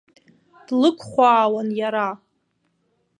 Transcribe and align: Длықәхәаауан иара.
Длықәхәаауан 0.65 1.69
иара. 1.79 2.07